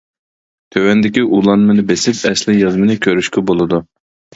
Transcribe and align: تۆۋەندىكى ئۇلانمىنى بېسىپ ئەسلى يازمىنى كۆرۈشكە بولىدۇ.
تۆۋەندىكى 0.75 1.27
ئۇلانمىنى 1.29 1.87
بېسىپ 1.95 2.25
ئەسلى 2.33 2.59
يازمىنى 2.59 3.01
كۆرۈشكە 3.09 3.51
بولىدۇ. 3.51 3.87